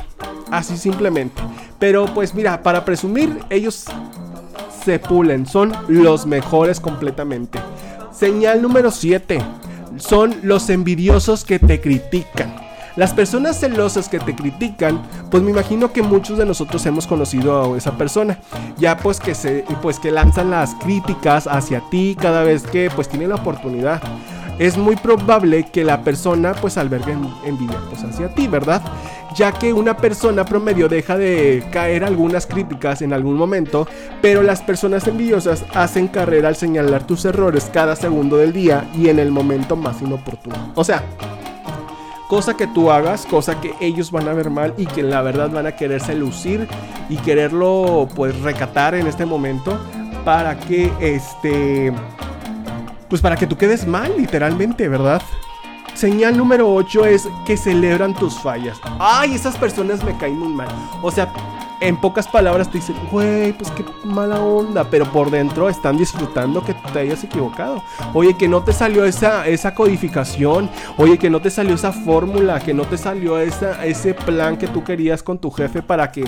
así 0.50 0.76
simplemente. 0.76 1.42
Pero 1.78 2.06
pues 2.14 2.34
mira, 2.34 2.62
para 2.62 2.84
presumir, 2.84 3.40
ellos 3.50 3.86
se 4.86 5.00
pulen, 5.00 5.46
son 5.46 5.72
los 5.88 6.26
mejores 6.26 6.78
completamente. 6.78 7.58
Señal 8.12 8.62
número 8.62 8.92
7. 8.92 9.40
Son 9.96 10.36
los 10.44 10.70
envidiosos 10.70 11.44
que 11.44 11.58
te 11.58 11.80
critican. 11.80 12.54
Las 12.94 13.12
personas 13.12 13.58
celosas 13.58 14.08
que 14.08 14.20
te 14.20 14.36
critican, 14.36 15.02
pues 15.28 15.42
me 15.42 15.50
imagino 15.50 15.92
que 15.92 16.02
muchos 16.02 16.38
de 16.38 16.46
nosotros 16.46 16.86
hemos 16.86 17.08
conocido 17.08 17.74
a 17.74 17.76
esa 17.76 17.98
persona. 17.98 18.38
Ya 18.78 18.96
pues 18.96 19.18
que 19.18 19.34
se 19.34 19.64
pues 19.82 19.98
que 19.98 20.12
lanzan 20.12 20.50
las 20.52 20.76
críticas 20.76 21.48
hacia 21.48 21.80
ti 21.90 22.16
cada 22.18 22.44
vez 22.44 22.62
que 22.62 22.88
pues 22.94 23.08
tiene 23.08 23.26
la 23.26 23.34
oportunidad. 23.34 24.00
Es 24.58 24.76
muy 24.76 24.96
probable 24.96 25.64
que 25.64 25.84
la 25.84 26.02
persona 26.02 26.54
pues 26.54 26.78
albergue 26.78 27.16
envidia 27.44 27.78
pues 27.90 28.02
hacia 28.04 28.28
ti, 28.34 28.48
¿verdad? 28.48 28.82
ya 29.36 29.52
que 29.52 29.72
una 29.72 29.96
persona 29.98 30.44
promedio 30.44 30.88
deja 30.88 31.16
de 31.18 31.62
caer 31.70 32.04
algunas 32.04 32.46
críticas 32.46 33.02
en 33.02 33.12
algún 33.12 33.36
momento, 33.36 33.86
pero 34.22 34.42
las 34.42 34.62
personas 34.62 35.06
envidiosas 35.06 35.64
hacen 35.74 36.08
carrera 36.08 36.48
al 36.48 36.56
señalar 36.56 37.06
tus 37.06 37.24
errores 37.26 37.70
cada 37.72 37.96
segundo 37.96 38.38
del 38.38 38.54
día 38.54 38.88
y 38.94 39.08
en 39.10 39.18
el 39.18 39.30
momento 39.30 39.76
más 39.76 40.00
inoportuno. 40.00 40.72
O 40.74 40.84
sea, 40.84 41.04
cosa 42.28 42.56
que 42.56 42.66
tú 42.66 42.90
hagas, 42.90 43.26
cosa 43.26 43.60
que 43.60 43.74
ellos 43.80 44.10
van 44.10 44.26
a 44.26 44.32
ver 44.32 44.48
mal 44.48 44.72
y 44.78 44.86
que 44.86 45.02
la 45.02 45.20
verdad 45.20 45.50
van 45.50 45.66
a 45.66 45.76
quererse 45.76 46.14
lucir 46.14 46.66
y 47.10 47.16
quererlo 47.18 48.08
pues 48.16 48.40
recatar 48.40 48.94
en 48.94 49.06
este 49.06 49.26
momento 49.26 49.78
para 50.24 50.58
que 50.58 50.90
este 50.98 51.92
pues 53.08 53.20
para 53.20 53.36
que 53.36 53.46
tú 53.46 53.56
quedes 53.56 53.86
mal 53.86 54.12
literalmente, 54.16 54.88
¿verdad? 54.88 55.22
Señal 55.94 56.36
número 56.36 56.72
8 56.74 57.06
es 57.06 57.28
que 57.46 57.56
celebran 57.56 58.14
tus 58.14 58.38
fallas. 58.38 58.78
Ay, 58.98 59.34
esas 59.34 59.56
personas 59.56 60.04
me 60.04 60.16
caen 60.18 60.38
muy 60.38 60.52
mal. 60.52 60.68
O 61.00 61.10
sea, 61.10 61.32
en 61.80 61.96
pocas 61.96 62.26
palabras 62.28 62.70
te 62.70 62.78
dicen, 62.78 62.96
güey, 63.10 63.52
pues 63.52 63.70
qué 63.70 63.84
mala 64.04 64.40
onda, 64.40 64.84
pero 64.90 65.10
por 65.10 65.30
dentro 65.30 65.68
están 65.68 65.96
disfrutando 65.96 66.62
que 66.64 66.74
te 66.92 66.98
hayas 66.98 67.24
equivocado. 67.24 67.82
Oye, 68.14 68.36
que 68.36 68.48
no 68.48 68.62
te 68.62 68.72
salió 68.72 69.04
esa, 69.04 69.46
esa 69.46 69.74
codificación, 69.74 70.70
oye, 70.96 71.18
que 71.18 71.30
no 71.30 71.40
te 71.40 71.50
salió 71.50 71.74
esa 71.74 71.92
fórmula, 71.92 72.60
que 72.60 72.74
no 72.74 72.84
te 72.84 72.98
salió 72.98 73.38
esa, 73.38 73.84
ese 73.84 74.14
plan 74.14 74.56
que 74.56 74.68
tú 74.68 74.84
querías 74.84 75.22
con 75.22 75.38
tu 75.38 75.50
jefe 75.50 75.82
para 75.82 76.12
que, 76.12 76.24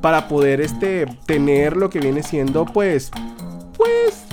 para 0.00 0.28
poder 0.28 0.60
este, 0.60 1.06
tener 1.26 1.76
lo 1.76 1.90
que 1.90 2.00
viene 2.00 2.22
siendo, 2.22 2.64
pues, 2.64 3.10
pues, 3.76 4.24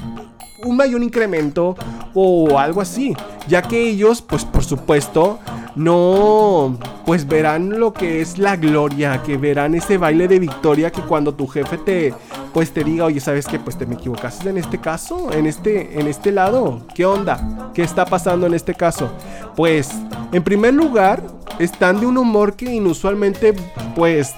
un 0.63 0.77
mayor 0.77 1.03
incremento 1.03 1.75
o 2.13 2.57
algo 2.57 2.81
así, 2.81 3.15
ya 3.47 3.61
que 3.61 3.89
ellos, 3.89 4.21
pues 4.21 4.45
por 4.45 4.63
supuesto, 4.63 5.39
no, 5.75 6.77
pues 7.05 7.27
verán 7.27 7.79
lo 7.79 7.93
que 7.93 8.21
es 8.21 8.39
la 8.39 8.55
gloria, 8.55 9.21
que 9.21 9.37
verán 9.37 9.75
ese 9.75 9.97
baile 9.97 10.27
de 10.27 10.39
victoria 10.39 10.91
que 10.91 11.01
cuando 11.01 11.35
tu 11.35 11.45
jefe 11.47 11.77
te, 11.77 12.13
pues 12.53 12.71
te 12.71 12.83
diga, 12.83 13.05
oye, 13.05 13.19
¿sabes 13.19 13.45
qué? 13.45 13.59
Pues 13.59 13.77
te 13.77 13.85
me 13.85 13.93
equivocaste 13.95 14.49
en 14.49 14.57
este 14.57 14.79
caso, 14.79 15.31
en 15.31 15.45
este, 15.45 15.99
en 15.99 16.07
este 16.07 16.31
lado, 16.31 16.81
¿qué 16.95 17.05
onda? 17.05 17.71
¿Qué 17.75 17.83
está 17.83 18.05
pasando 18.05 18.47
en 18.47 18.55
este 18.55 18.73
caso? 18.73 19.11
Pues, 19.55 19.91
en 20.31 20.43
primer 20.43 20.73
lugar, 20.73 21.21
están 21.59 21.99
de 21.99 22.07
un 22.07 22.17
humor 22.17 22.55
que 22.55 22.73
inusualmente, 22.73 23.53
pues, 23.95 24.33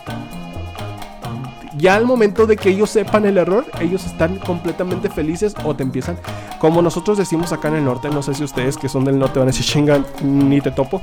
ya 1.80 1.96
al 1.96 2.06
momento 2.06 2.46
de 2.46 2.58
que 2.58 2.70
ellos 2.70 2.90
sepan 2.90 3.26
el 3.26 3.38
error, 3.38 3.66
ellos 3.80 4.06
están 4.06 4.38
completamente 4.38 5.10
felices 5.10 5.56
o 5.64 5.76
te 5.76 5.84
empiezan, 5.84 6.18
como 6.60 6.82
nosotros 6.82 7.18
decimos 7.18 7.52
acá 7.54 7.70
en 7.70 7.76
el 7.76 7.86
norte, 7.86 8.10
no 8.10 8.22
sé 8.22 8.34
si 8.34 8.44
ustedes 8.44 8.78
que 8.78 8.90
son 8.90 9.06
del 9.06 9.18
norte 9.18 9.40
van 9.40 9.48
a 9.48 9.52
decir 9.52 9.66
chingan, 9.66 10.06
ni 10.22 10.62
te 10.62 10.72
topo, 10.72 11.02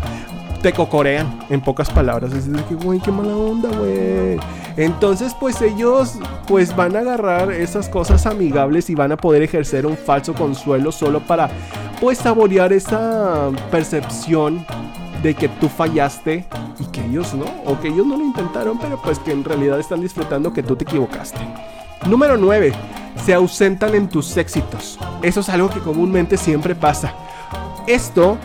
te 0.63 0.73
cocorean, 0.73 1.39
en 1.49 1.61
pocas 1.61 1.91
palabras. 1.91 2.33
Es 2.33 2.47
decir, 2.47 2.65
que, 2.65 2.75
güey, 2.75 3.01
qué 3.01 3.11
mala 3.11 3.37
onda, 3.37 3.69
güey. 3.71 4.39
Entonces, 4.77 5.35
pues 5.39 5.63
ellos, 5.63 6.19
pues 6.47 6.75
van 6.75 6.97
a 6.97 7.01
agarrar 7.01 7.53
esas 7.53 7.89
cosas 7.89 8.27
amigables 8.27 8.91
y 8.91 8.95
van 8.95 9.13
a 9.13 9.17
poder 9.17 9.43
ejercer 9.43 9.87
un 9.87 9.97
falso 9.97 10.35
consuelo 10.35 10.93
solo 10.93 11.21
para, 11.21 11.49
pues, 12.01 12.19
saborear 12.19 12.73
esa 12.73 13.51
percepción 13.71 14.67
de 15.27 15.35
que 15.35 15.49
tú 15.49 15.69
fallaste 15.69 16.47
y 16.79 16.85
que 16.87 17.05
ellos 17.05 17.35
no, 17.35 17.47
o 17.65 17.81
que 17.81 17.89
ellos 17.89 18.07
no 18.07 18.17
lo 18.17 18.25
intentaron, 18.25 18.79
pero 18.79 19.03
pues 19.03 19.19
que 19.19 19.33
en 19.33 19.43
realidad 19.43 19.81
están 19.81 20.01
disfrutando 20.01 20.53
que 20.53 20.63
tú 20.63 20.77
te 20.77 20.85
equivocaste. 20.85 21.41
Número 22.07 22.37
9. 22.37 22.73
Se 23.25 23.35
ausentan 23.35 23.95
en 23.97 24.09
tus 24.09 24.37
éxitos. 24.37 24.99
Eso 25.23 25.41
es 25.41 25.49
algo 25.49 25.69
que 25.69 25.81
comúnmente 25.81 26.37
siempre 26.37 26.77
pasa. 26.77 27.13
Esto 27.89 28.39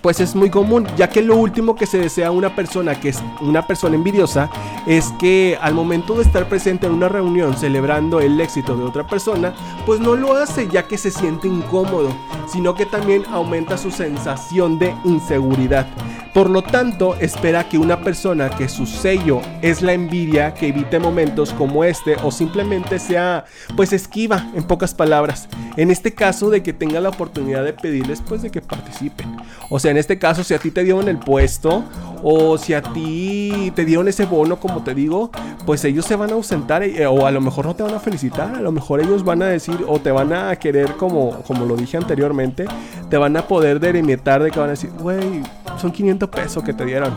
pues 0.00 0.20
es 0.20 0.34
muy 0.34 0.48
común, 0.48 0.86
ya 0.96 1.10
que 1.10 1.20
lo 1.20 1.36
último 1.36 1.74
que 1.74 1.84
se 1.84 1.98
desea 1.98 2.30
una 2.30 2.54
persona 2.54 2.98
que 2.98 3.10
es 3.10 3.22
una 3.40 3.66
persona 3.66 3.94
envidiosa 3.94 4.48
es 4.86 5.12
que 5.18 5.58
al 5.60 5.74
momento 5.74 6.14
de 6.14 6.22
estar 6.22 6.48
presente 6.48 6.86
en 6.86 6.92
una 6.92 7.08
reunión 7.08 7.56
celebrando 7.56 8.20
el 8.20 8.40
éxito 8.40 8.76
de 8.76 8.84
otra 8.84 9.06
persona, 9.06 9.54
pues 9.86 10.00
no 10.00 10.16
lo 10.16 10.34
hace 10.34 10.68
ya 10.68 10.86
que 10.86 10.98
se 10.98 11.10
siente 11.10 11.48
incómodo, 11.48 12.14
sino 12.46 12.74
que 12.74 12.86
también 12.86 13.24
aumenta 13.30 13.76
su 13.76 13.90
sensación 13.90 14.78
de 14.78 14.94
inseguridad. 15.04 15.86
Por 16.34 16.50
lo 16.50 16.62
tanto, 16.62 17.16
espera 17.16 17.68
que 17.68 17.78
una 17.78 18.00
persona 18.00 18.50
que 18.50 18.68
su 18.68 18.86
sello 18.86 19.40
es 19.62 19.82
la 19.82 19.92
envidia 19.92 20.54
que 20.54 20.68
evite 20.68 20.98
momentos 20.98 21.52
como 21.52 21.84
este 21.84 22.16
o 22.22 22.30
simplemente 22.30 22.98
sea 22.98 23.44
pues 23.76 23.92
esquiva 23.92 24.46
en 24.54 24.62
pocas 24.64 24.94
palabras. 24.94 25.48
En 25.78 25.92
este 25.92 26.12
caso 26.12 26.50
de 26.50 26.60
que 26.60 26.72
tenga 26.72 27.00
la 27.00 27.08
oportunidad 27.08 27.62
de 27.62 27.72
pedirles 27.72 28.20
pues 28.20 28.42
de 28.42 28.50
que 28.50 28.60
participen. 28.60 29.36
O 29.70 29.78
sea, 29.78 29.92
en 29.92 29.96
este 29.96 30.18
caso 30.18 30.42
si 30.42 30.52
a 30.52 30.58
ti 30.58 30.72
te 30.72 30.82
dieron 30.82 31.08
el 31.08 31.18
puesto 31.18 31.84
o 32.20 32.58
si 32.58 32.74
a 32.74 32.82
ti 32.82 33.72
te 33.76 33.84
dieron 33.84 34.08
ese 34.08 34.26
bono 34.26 34.58
como 34.58 34.82
te 34.82 34.92
digo, 34.92 35.30
pues 35.64 35.84
ellos 35.84 36.04
se 36.04 36.16
van 36.16 36.30
a 36.30 36.32
ausentar 36.32 36.82
eh, 36.82 37.06
o 37.06 37.24
a 37.24 37.30
lo 37.30 37.40
mejor 37.40 37.66
no 37.66 37.76
te 37.76 37.84
van 37.84 37.94
a 37.94 38.00
felicitar, 38.00 38.56
a 38.56 38.60
lo 38.60 38.72
mejor 38.72 38.98
ellos 38.98 39.22
van 39.22 39.40
a 39.40 39.46
decir 39.46 39.84
o 39.86 40.00
te 40.00 40.10
van 40.10 40.32
a 40.32 40.56
querer 40.56 40.96
como 40.96 41.42
como 41.42 41.64
lo 41.64 41.76
dije 41.76 41.96
anteriormente, 41.96 42.66
te 43.08 43.16
van 43.16 43.36
a 43.36 43.46
poder 43.46 43.78
derimitar 43.78 44.42
de 44.42 44.50
que 44.50 44.58
van 44.58 44.70
a 44.70 44.72
decir, 44.72 44.90
güey, 44.98 45.44
son 45.80 45.92
500 45.92 46.28
pesos 46.28 46.64
que 46.64 46.72
te 46.72 46.84
dieron. 46.84 47.14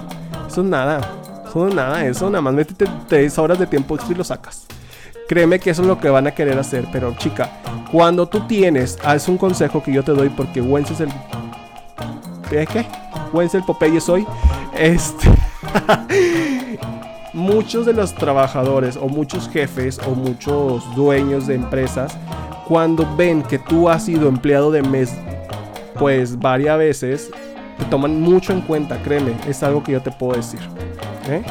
Eso 0.47 0.61
es 0.61 0.67
nada. 0.67 1.01
Eso 1.47 1.67
es 1.67 1.73
nada. 1.73 2.05
Eso 2.05 2.29
nada 2.29 2.43
más 2.43 2.53
métete 2.53 2.85
3 3.07 3.39
horas 3.39 3.57
de 3.57 3.65
tiempo 3.65 3.97
y 4.07 4.13
lo 4.13 4.23
sacas. 4.23 4.67
Créeme 5.31 5.59
que 5.59 5.69
eso 5.69 5.83
es 5.83 5.87
lo 5.87 5.97
que 5.97 6.09
van 6.09 6.27
a 6.27 6.31
querer 6.31 6.59
hacer. 6.59 6.85
Pero 6.91 7.15
chica, 7.15 7.49
cuando 7.89 8.27
tú 8.27 8.41
tienes, 8.47 8.97
haz 9.01 9.29
un 9.29 9.37
consejo 9.37 9.81
que 9.81 9.93
yo 9.93 10.03
te 10.03 10.11
doy 10.11 10.27
porque 10.27 10.59
Wences 10.59 10.99
es 10.99 11.07
el... 11.07 11.09
¿Eh, 12.51 12.67
¿Qué? 12.69 12.85
Wences 13.31 13.61
el 13.61 13.63
Popeye 13.63 14.01
soy. 14.01 14.27
Este... 14.77 15.29
muchos 17.33 17.85
de 17.85 17.93
los 17.93 18.13
trabajadores 18.13 18.97
o 18.97 19.07
muchos 19.07 19.47
jefes 19.47 20.01
o 20.05 20.15
muchos 20.15 20.83
dueños 20.97 21.47
de 21.47 21.55
empresas, 21.55 22.17
cuando 22.67 23.07
ven 23.15 23.41
que 23.41 23.57
tú 23.57 23.87
has 23.87 24.03
sido 24.03 24.27
empleado 24.27 24.69
de 24.69 24.81
mes, 24.81 25.15
pues 25.97 26.37
varias 26.37 26.77
veces, 26.77 27.31
te 27.79 27.85
toman 27.85 28.19
mucho 28.19 28.51
en 28.51 28.59
cuenta, 28.59 29.01
créeme, 29.01 29.33
es 29.47 29.63
algo 29.63 29.81
que 29.81 29.93
yo 29.93 30.01
te 30.01 30.11
puedo 30.11 30.35
decir. 30.35 30.59
¿eh? 31.29 31.41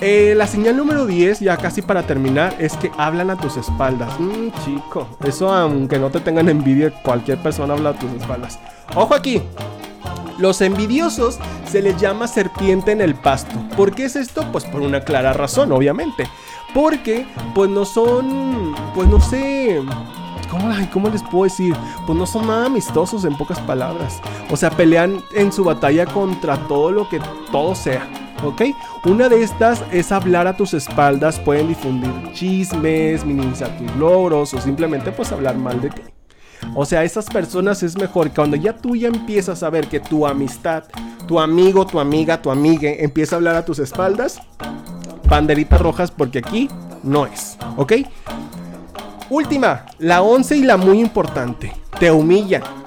Eh, 0.00 0.34
la 0.34 0.46
señal 0.46 0.78
número 0.78 1.04
10, 1.04 1.40
ya 1.40 1.58
casi 1.58 1.82
para 1.82 2.04
terminar, 2.04 2.56
es 2.58 2.74
que 2.76 2.90
hablan 2.96 3.28
a 3.30 3.36
tus 3.36 3.58
espaldas. 3.58 4.18
Mm, 4.18 4.48
chico, 4.64 5.06
eso 5.24 5.52
aunque 5.52 5.98
no 5.98 6.10
te 6.10 6.20
tengan 6.20 6.48
envidia, 6.48 6.90
cualquier 7.02 7.38
persona 7.42 7.74
habla 7.74 7.90
a 7.90 7.98
tus 7.98 8.10
espaldas. 8.12 8.58
Ojo 8.94 9.14
aquí, 9.14 9.42
los 10.38 10.62
envidiosos 10.62 11.38
se 11.66 11.82
les 11.82 12.00
llama 12.00 12.28
serpiente 12.28 12.92
en 12.92 13.02
el 13.02 13.14
pasto. 13.14 13.54
¿Por 13.76 13.94
qué 13.94 14.06
es 14.06 14.16
esto? 14.16 14.50
Pues 14.50 14.64
por 14.64 14.80
una 14.80 15.02
clara 15.02 15.34
razón, 15.34 15.70
obviamente. 15.70 16.26
Porque, 16.72 17.26
pues 17.54 17.68
no 17.68 17.84
son, 17.84 18.74
pues 18.94 19.06
no 19.06 19.20
sé, 19.20 19.82
¿Cómo, 20.92 21.08
les 21.08 21.22
puedo 21.22 21.44
decir? 21.44 21.76
Pues 22.06 22.18
no 22.18 22.26
son 22.26 22.48
nada 22.48 22.66
amistosos 22.66 23.24
en 23.24 23.36
pocas 23.36 23.60
palabras. 23.60 24.20
O 24.50 24.56
sea, 24.56 24.70
pelean 24.70 25.22
en 25.34 25.52
su 25.52 25.62
batalla 25.62 26.06
contra 26.06 26.56
todo 26.66 26.90
lo 26.90 27.08
que 27.08 27.20
todo 27.52 27.74
sea. 27.74 28.29
¿Ok? 28.44 28.62
Una 29.04 29.28
de 29.28 29.42
estas 29.42 29.82
es 29.92 30.12
hablar 30.12 30.46
a 30.46 30.56
tus 30.56 30.74
espaldas, 30.74 31.38
pueden 31.38 31.68
difundir 31.68 32.10
chismes, 32.32 33.24
minimizar 33.24 33.76
tus 33.76 33.94
logros 33.96 34.54
o 34.54 34.60
simplemente 34.60 35.12
pues 35.12 35.30
hablar 35.32 35.56
mal 35.56 35.80
de 35.80 35.90
ti. 35.90 36.02
O 36.74 36.84
sea, 36.84 37.04
esas 37.04 37.26
personas 37.26 37.82
es 37.82 37.96
mejor 37.96 38.30
cuando 38.32 38.56
ya 38.56 38.76
tú 38.76 38.96
ya 38.96 39.08
empiezas 39.08 39.62
a 39.62 39.70
ver 39.70 39.88
que 39.88 40.00
tu 40.00 40.26
amistad, 40.26 40.84
tu 41.26 41.40
amigo, 41.40 41.86
tu 41.86 42.00
amiga, 42.00 42.40
tu 42.40 42.50
amiga 42.50 42.90
empieza 42.90 43.36
a 43.36 43.38
hablar 43.38 43.56
a 43.56 43.64
tus 43.64 43.78
espaldas, 43.78 44.40
banderitas 45.28 45.80
rojas 45.80 46.10
porque 46.10 46.38
aquí 46.38 46.68
no 47.02 47.26
es, 47.26 47.56
¿ok? 47.76 47.92
Última, 49.30 49.86
la 49.98 50.22
once 50.22 50.56
y 50.56 50.62
la 50.62 50.76
muy 50.76 51.00
importante. 51.00 51.72
te 51.98 52.10
humillan. 52.10 52.79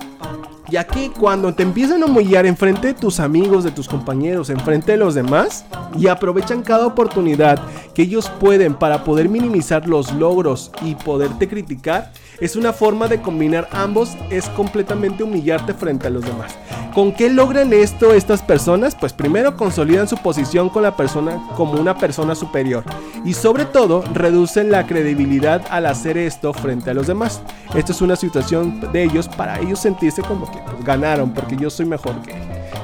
Ya 0.74 0.88
que 0.88 1.12
cuando 1.12 1.53
te 1.53 1.62
empiezan 1.62 2.01
a 2.01 2.08
humillar 2.08 2.48
enfrente 2.48 2.88
de 2.88 2.94
tus 2.96 3.20
amigos, 3.20 3.63
de 3.63 3.70
tus 3.70 3.88
compañeros, 3.88 4.50
enfrente 4.50 4.94
de 4.94 4.98
los 4.98 5.13
demás, 5.13 5.65
y 6.00 6.08
aprovechan 6.08 6.63
cada 6.63 6.88
oportunidad 6.88 7.62
que 7.94 8.01
ellos 8.01 8.27
pueden 8.39 8.74
para 8.74 9.03
poder 9.03 9.30
minimizar 9.30 9.88
los 9.88 10.12
logros 10.13 10.72
y 10.82 10.96
poderte 10.96 11.48
criticar, 11.48 12.12
es 12.40 12.56
una 12.56 12.74
forma 12.74 13.08
de 13.08 13.22
combinar 13.22 13.68
ambos, 13.72 14.18
es 14.30 14.50
completamente 14.50 15.24
humillarte 15.24 15.74
frente 15.74 16.08
a 16.08 16.10
los 16.10 16.24
demás. 16.24 16.56
¿Con 16.94 17.12
qué 17.12 17.30
logran 17.30 17.74
esto 17.74 18.13
estas 18.13 18.44
personas? 18.44 18.96
Pues 18.96 19.13
primero 19.13 19.58
consolidan 19.58 20.08
su 20.08 20.16
posición 20.18 20.70
con 20.70 20.84
la 20.84 20.96
persona 20.96 21.42
como 21.56 21.74
una 21.74 21.98
persona 21.98 22.36
superior 22.36 22.84
y 23.25 23.34
sobre 23.34 23.66
todo 23.66 24.04
reducen 24.13 24.70
la 24.70 24.86
credibilidad 24.86 25.63
al 25.72 25.88
hacer 25.88 26.20
esto 26.20 26.54
frente 26.54 26.92
a 26.92 26.94
los 26.94 27.08
demás. 27.08 27.42
Esto 27.74 27.94
es 27.94 28.02
una 28.02 28.16
situación 28.16 28.92
de 28.92 29.04
ellos 29.04 29.28
para 29.28 29.60
ellos 29.60 29.80
sentirse 29.80 30.22
como 30.22 30.52
que 30.52 30.60
pues, 30.60 30.84
ganaron 30.84 31.34
porque 31.34 31.58
yo 31.58 31.72
soy 31.72 31.88
mejor 31.88 32.22
que 32.22 32.36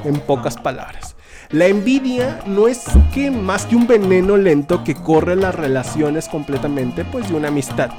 en 0.04 0.20
pocas 0.22 0.58
palabras. 0.58 1.16
La 1.52 1.68
envidia 1.68 2.42
no 2.46 2.68
es 2.68 2.86
que 3.14 3.32
más 3.32 3.66
que 3.66 3.76
un 3.76 3.88
veneno 3.88 4.38
lento 4.38 4.84
que 4.84 4.96
corre 4.96 5.36
las 5.36 5.54
relaciones 5.54 6.28
completamente 6.30 7.06
pues 7.06 7.30
de 7.30 7.36
una 7.36 7.48
amistad 7.48 7.90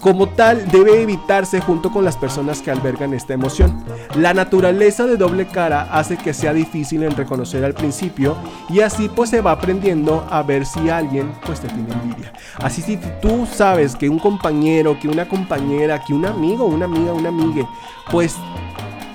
como 0.00 0.28
tal 0.28 0.68
debe 0.70 1.02
evitarse 1.02 1.60
junto 1.60 1.90
con 1.90 2.04
las 2.04 2.16
personas 2.16 2.62
que 2.62 2.70
albergan 2.70 3.14
esta 3.14 3.34
emoción. 3.34 3.82
La 4.16 4.34
naturaleza 4.34 5.06
de 5.06 5.16
doble 5.16 5.46
cara 5.46 5.88
hace 5.92 6.16
que 6.16 6.34
sea 6.34 6.52
difícil 6.52 7.02
en 7.02 7.16
reconocer 7.16 7.64
al 7.64 7.74
principio 7.74 8.36
y 8.68 8.80
así 8.80 9.08
pues 9.08 9.30
se 9.30 9.40
va 9.40 9.52
aprendiendo 9.52 10.26
a 10.30 10.42
ver 10.42 10.66
si 10.66 10.88
alguien 10.88 11.32
pues 11.44 11.60
te 11.60 11.68
tiene 11.68 11.92
envidia. 11.92 12.32
Así 12.58 12.82
si 12.82 12.98
tú 13.20 13.46
sabes 13.50 13.96
que 13.96 14.08
un 14.08 14.18
compañero, 14.18 14.98
que 14.98 15.08
una 15.08 15.28
compañera, 15.28 16.02
que 16.02 16.14
un 16.14 16.26
amigo, 16.26 16.64
una 16.66 16.84
amiga, 16.84 17.12
una 17.12 17.28
amiga, 17.28 17.68
pues 18.10 18.36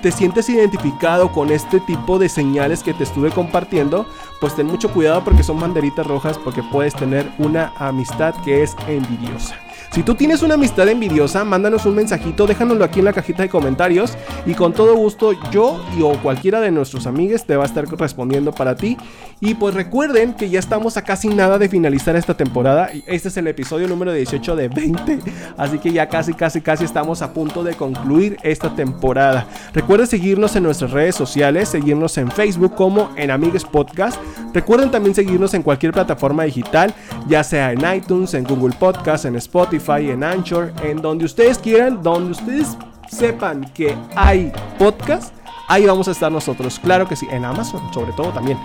te 0.04 0.12
sientes 0.12 0.50
identificado 0.50 1.32
con 1.32 1.50
este 1.50 1.80
tipo 1.80 2.18
de 2.18 2.28
señales 2.28 2.82
que 2.82 2.92
te 2.92 3.04
estuve 3.04 3.30
compartiendo, 3.30 4.04
pues 4.38 4.54
ten 4.54 4.66
mucho 4.66 4.92
cuidado 4.92 5.24
porque 5.24 5.42
son 5.42 5.58
banderitas 5.58 6.06
rojas 6.06 6.36
porque 6.36 6.62
puedes 6.62 6.94
tener 6.94 7.26
una 7.38 7.72
amistad 7.78 8.34
que 8.44 8.62
es 8.62 8.76
envidiosa. 8.86 9.63
Si 9.94 10.02
tú 10.02 10.16
tienes 10.16 10.42
una 10.42 10.54
amistad 10.54 10.88
envidiosa, 10.88 11.44
mándanos 11.44 11.86
un 11.86 11.94
mensajito, 11.94 12.48
déjanoslo 12.48 12.84
aquí 12.84 12.98
en 12.98 13.04
la 13.04 13.12
cajita 13.12 13.44
de 13.44 13.48
comentarios 13.48 14.14
y 14.44 14.54
con 14.54 14.72
todo 14.72 14.96
gusto 14.96 15.30
yo 15.52 15.80
y 15.96 16.02
o 16.02 16.20
cualquiera 16.20 16.60
de 16.60 16.72
nuestros 16.72 17.06
amigos 17.06 17.44
te 17.44 17.56
va 17.56 17.62
a 17.62 17.66
estar 17.66 17.86
respondiendo 17.96 18.50
para 18.50 18.74
ti. 18.74 18.96
Y 19.38 19.54
pues 19.54 19.72
recuerden 19.72 20.34
que 20.34 20.50
ya 20.50 20.58
estamos 20.58 20.96
a 20.96 21.02
casi 21.02 21.28
nada 21.28 21.58
de 21.58 21.68
finalizar 21.68 22.16
esta 22.16 22.36
temporada. 22.36 22.90
Este 23.06 23.28
es 23.28 23.36
el 23.36 23.46
episodio 23.46 23.86
número 23.86 24.12
18 24.12 24.56
de 24.56 24.66
20, 24.66 25.20
así 25.56 25.78
que 25.78 25.92
ya 25.92 26.08
casi 26.08 26.34
casi 26.34 26.60
casi 26.60 26.84
estamos 26.84 27.22
a 27.22 27.32
punto 27.32 27.62
de 27.62 27.74
concluir 27.74 28.36
esta 28.42 28.74
temporada. 28.74 29.46
Recuerden 29.72 30.08
seguirnos 30.08 30.56
en 30.56 30.64
nuestras 30.64 30.90
redes 30.90 31.14
sociales, 31.14 31.68
seguirnos 31.68 32.18
en 32.18 32.32
Facebook 32.32 32.74
como 32.74 33.10
en 33.14 33.30
Amigues 33.30 33.64
Podcast. 33.64 34.20
Recuerden 34.52 34.90
también 34.90 35.14
seguirnos 35.14 35.54
en 35.54 35.62
cualquier 35.62 35.92
plataforma 35.92 36.42
digital, 36.42 36.92
ya 37.28 37.44
sea 37.44 37.70
en 37.70 37.96
iTunes, 37.96 38.34
en 38.34 38.42
Google 38.42 38.74
Podcast, 38.76 39.26
en 39.26 39.36
Spotify 39.36 39.83
en 39.88 40.24
Anchor, 40.24 40.72
en 40.82 41.02
donde 41.02 41.26
ustedes 41.26 41.58
quieran, 41.58 42.02
donde 42.02 42.30
ustedes 42.30 42.76
sepan 43.10 43.64
que 43.74 43.94
hay 44.16 44.50
podcast, 44.78 45.34
ahí 45.68 45.84
vamos 45.84 46.08
a 46.08 46.12
estar 46.12 46.32
nosotros. 46.32 46.78
Claro 46.78 47.06
que 47.06 47.16
sí, 47.16 47.26
en 47.30 47.44
Amazon 47.44 47.82
sobre 47.92 48.12
todo 48.12 48.30
también. 48.30 48.58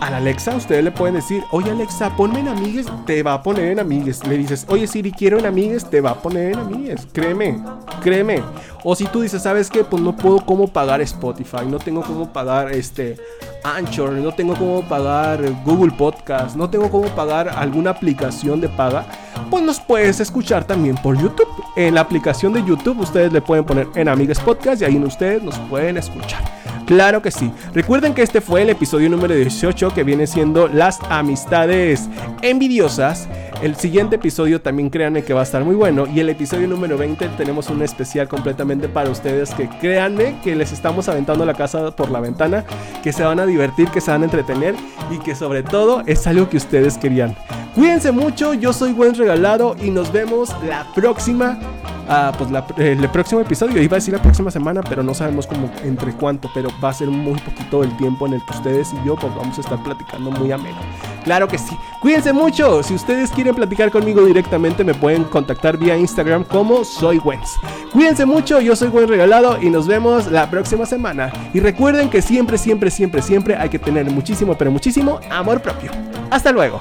A 0.00 0.10
la 0.10 0.18
Alexa 0.18 0.54
ustedes 0.54 0.84
le 0.84 0.90
pueden 0.90 1.14
decir, 1.14 1.42
oye 1.50 1.70
Alexa, 1.70 2.14
ponme 2.16 2.40
en 2.40 2.48
amigues, 2.48 2.86
te 3.06 3.22
va 3.22 3.34
a 3.34 3.42
poner 3.42 3.72
en 3.72 3.78
amigues. 3.80 4.26
Le 4.26 4.36
dices, 4.36 4.66
oye 4.68 4.86
Siri, 4.86 5.12
quiero 5.12 5.38
en 5.38 5.46
amigues, 5.46 5.88
te 5.88 6.00
va 6.00 6.10
a 6.10 6.14
poner 6.20 6.52
en 6.52 6.58
amigues. 6.58 7.08
Créeme, 7.12 7.62
créeme. 8.02 8.42
O 8.84 8.94
si 8.94 9.06
tú 9.06 9.22
dices, 9.22 9.42
¿sabes 9.42 9.70
qué? 9.70 9.82
Pues 9.84 10.02
no 10.02 10.14
puedo 10.16 10.44
cómo 10.44 10.68
pagar 10.68 11.00
Spotify, 11.00 11.64
no 11.66 11.78
tengo 11.78 12.02
cómo 12.02 12.32
pagar 12.32 12.72
este 12.72 13.16
Anchor, 13.64 14.12
no 14.12 14.32
tengo 14.32 14.54
cómo 14.54 14.82
pagar 14.82 15.40
Google 15.64 15.92
Podcast, 15.92 16.54
no 16.56 16.68
tengo 16.68 16.90
cómo 16.90 17.06
pagar 17.08 17.48
alguna 17.48 17.90
aplicación 17.90 18.60
de 18.60 18.68
paga, 18.68 19.06
pues 19.50 19.62
nos 19.62 19.80
puedes 19.80 20.20
escuchar 20.20 20.64
también 20.64 20.96
por 20.96 21.16
YouTube. 21.16 21.48
En 21.76 21.94
la 21.94 22.02
aplicación 22.02 22.52
de 22.52 22.64
YouTube 22.64 23.00
ustedes 23.00 23.32
le 23.32 23.40
pueden 23.40 23.64
poner 23.64 23.88
en 23.94 24.08
Amigues 24.08 24.40
Podcast 24.40 24.82
y 24.82 24.84
ahí 24.84 24.96
ustedes 24.98 25.42
nos 25.42 25.58
pueden 25.60 25.96
escuchar. 25.96 26.42
Claro 26.88 27.20
que 27.20 27.30
sí. 27.30 27.52
Recuerden 27.74 28.14
que 28.14 28.22
este 28.22 28.40
fue 28.40 28.62
el 28.62 28.70
episodio 28.70 29.10
número 29.10 29.34
18 29.34 29.92
que 29.92 30.04
viene 30.04 30.26
siendo 30.26 30.68
las 30.68 30.98
amistades 31.10 32.08
envidiosas. 32.40 33.28
El 33.60 33.76
siguiente 33.76 34.16
episodio 34.16 34.62
también 34.62 34.88
créanme 34.88 35.22
que 35.22 35.34
va 35.34 35.40
a 35.40 35.42
estar 35.42 35.64
muy 35.64 35.74
bueno. 35.74 36.06
Y 36.06 36.20
el 36.20 36.30
episodio 36.30 36.66
número 36.66 36.96
20 36.96 37.28
tenemos 37.36 37.68
un 37.68 37.82
especial 37.82 38.26
completamente 38.26 38.88
para 38.88 39.10
ustedes 39.10 39.52
que 39.52 39.68
créanme 39.68 40.36
que 40.42 40.56
les 40.56 40.72
estamos 40.72 41.10
aventando 41.10 41.44
la 41.44 41.52
casa 41.52 41.90
por 41.90 42.10
la 42.10 42.20
ventana, 42.20 42.64
que 43.02 43.12
se 43.12 43.22
van 43.22 43.38
a 43.38 43.44
divertir, 43.44 43.88
que 43.90 44.00
se 44.00 44.10
van 44.10 44.22
a 44.22 44.24
entretener 44.24 44.74
y 45.10 45.18
que 45.18 45.34
sobre 45.34 45.62
todo 45.62 46.02
es 46.06 46.26
algo 46.26 46.48
que 46.48 46.56
ustedes 46.56 46.96
querían. 46.96 47.36
Cuídense 47.74 48.12
mucho, 48.12 48.54
yo 48.54 48.72
soy 48.72 48.92
Buen 48.92 49.14
Regalado 49.14 49.76
y 49.82 49.90
nos 49.90 50.12
vemos 50.12 50.54
la 50.64 50.86
próxima 50.94 51.58
Ah, 52.10 52.32
pues 52.36 52.50
el 52.78 53.06
próximo 53.10 53.42
episodio. 53.42 53.82
Iba 53.82 53.96
a 53.96 54.00
decir 54.00 54.14
la 54.14 54.22
próxima 54.22 54.50
semana, 54.50 54.80
pero 54.80 55.02
no 55.02 55.12
sabemos 55.12 55.46
entre 55.84 56.12
cuánto, 56.14 56.50
pero 56.54 56.70
va 56.82 56.88
a 56.88 56.94
ser 56.94 57.08
muy 57.08 57.38
poquito 57.38 57.84
el 57.84 57.94
tiempo 57.98 58.26
en 58.26 58.34
el 58.34 58.44
que 58.46 58.56
ustedes 58.56 58.94
y 58.94 59.06
yo 59.06 59.14
pues 59.14 59.34
vamos 59.34 59.58
a 59.58 59.60
estar 59.60 59.82
platicando 59.82 60.30
muy 60.30 60.50
ameno. 60.50 60.78
Claro 61.24 61.46
que 61.46 61.58
sí. 61.58 61.76
Cuídense 62.00 62.32
mucho. 62.32 62.82
Si 62.82 62.94
ustedes 62.94 63.30
quieren 63.30 63.54
platicar 63.54 63.90
conmigo 63.90 64.24
directamente, 64.24 64.84
me 64.84 64.94
pueden 64.94 65.24
contactar 65.24 65.76
vía 65.76 65.98
Instagram 65.98 66.44
como 66.44 66.82
soy 66.82 67.18
Wens. 67.18 67.56
Cuídense 67.92 68.24
mucho, 68.24 68.58
yo 68.58 68.74
soy 68.74 68.88
Buen 68.88 69.08
Regalado 69.08 69.58
y 69.60 69.68
nos 69.68 69.86
vemos 69.86 70.28
la 70.28 70.48
próxima 70.48 70.86
semana. 70.86 71.30
Y 71.52 71.60
recuerden 71.60 72.08
que 72.08 72.22
siempre, 72.22 72.56
siempre, 72.56 72.90
siempre, 72.90 73.20
siempre 73.20 73.54
hay 73.54 73.68
que 73.68 73.78
tener 73.78 74.10
muchísimo, 74.10 74.56
pero 74.56 74.70
muchísimo 74.70 75.20
amor 75.30 75.60
propio. 75.60 75.90
Hasta 76.30 76.52
luego. 76.52 76.80